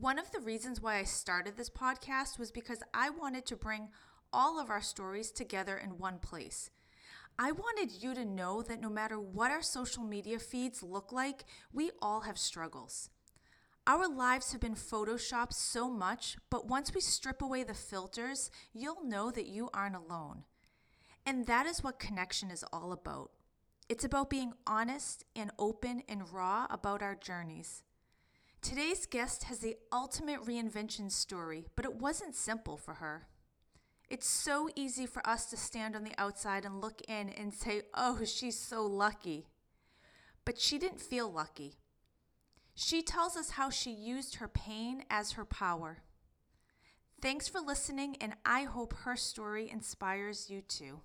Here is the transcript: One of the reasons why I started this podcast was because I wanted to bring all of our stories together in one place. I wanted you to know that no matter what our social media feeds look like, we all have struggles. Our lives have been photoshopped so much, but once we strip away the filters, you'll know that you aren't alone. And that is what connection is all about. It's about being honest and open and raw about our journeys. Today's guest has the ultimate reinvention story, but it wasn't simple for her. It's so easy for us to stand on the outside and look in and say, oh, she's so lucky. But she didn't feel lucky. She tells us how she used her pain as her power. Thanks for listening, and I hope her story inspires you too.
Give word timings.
One 0.00 0.20
of 0.20 0.30
the 0.30 0.38
reasons 0.38 0.80
why 0.80 0.98
I 0.98 1.02
started 1.02 1.56
this 1.56 1.70
podcast 1.70 2.38
was 2.38 2.52
because 2.52 2.84
I 2.94 3.10
wanted 3.10 3.44
to 3.46 3.56
bring 3.56 3.88
all 4.32 4.60
of 4.60 4.70
our 4.70 4.80
stories 4.80 5.32
together 5.32 5.76
in 5.76 5.98
one 5.98 6.20
place. 6.20 6.70
I 7.36 7.50
wanted 7.50 8.00
you 8.00 8.14
to 8.14 8.24
know 8.24 8.62
that 8.62 8.80
no 8.80 8.90
matter 8.90 9.18
what 9.18 9.50
our 9.50 9.62
social 9.62 10.04
media 10.04 10.38
feeds 10.38 10.84
look 10.84 11.10
like, 11.10 11.46
we 11.72 11.90
all 12.00 12.20
have 12.20 12.38
struggles. 12.38 13.10
Our 13.88 14.08
lives 14.08 14.52
have 14.52 14.60
been 14.60 14.76
photoshopped 14.76 15.54
so 15.54 15.90
much, 15.90 16.36
but 16.48 16.68
once 16.68 16.94
we 16.94 17.00
strip 17.00 17.42
away 17.42 17.64
the 17.64 17.74
filters, 17.74 18.52
you'll 18.72 19.04
know 19.04 19.32
that 19.32 19.48
you 19.48 19.68
aren't 19.74 19.96
alone. 19.96 20.44
And 21.26 21.46
that 21.46 21.66
is 21.66 21.82
what 21.82 21.98
connection 21.98 22.52
is 22.52 22.64
all 22.72 22.92
about. 22.92 23.32
It's 23.88 24.04
about 24.04 24.30
being 24.30 24.52
honest 24.64 25.24
and 25.34 25.50
open 25.58 26.04
and 26.08 26.32
raw 26.32 26.68
about 26.70 27.02
our 27.02 27.16
journeys. 27.16 27.82
Today's 28.60 29.06
guest 29.06 29.44
has 29.44 29.60
the 29.60 29.76
ultimate 29.92 30.40
reinvention 30.42 31.10
story, 31.10 31.66
but 31.76 31.84
it 31.84 31.94
wasn't 31.94 32.34
simple 32.34 32.76
for 32.76 32.94
her. 32.94 33.28
It's 34.10 34.28
so 34.28 34.68
easy 34.74 35.06
for 35.06 35.26
us 35.26 35.46
to 35.46 35.56
stand 35.56 35.94
on 35.94 36.02
the 36.02 36.18
outside 36.18 36.64
and 36.64 36.80
look 36.80 37.00
in 37.08 37.28
and 37.28 37.54
say, 37.54 37.82
oh, 37.94 38.24
she's 38.24 38.58
so 38.58 38.84
lucky. 38.84 39.46
But 40.44 40.58
she 40.58 40.78
didn't 40.78 41.00
feel 41.00 41.30
lucky. 41.30 41.74
She 42.74 43.02
tells 43.02 43.36
us 43.36 43.50
how 43.50 43.70
she 43.70 43.90
used 43.90 44.36
her 44.36 44.48
pain 44.48 45.04
as 45.10 45.32
her 45.32 45.44
power. 45.44 45.98
Thanks 47.20 47.48
for 47.48 47.60
listening, 47.60 48.16
and 48.20 48.34
I 48.44 48.62
hope 48.62 48.94
her 48.98 49.16
story 49.16 49.68
inspires 49.70 50.48
you 50.48 50.62
too. 50.62 51.00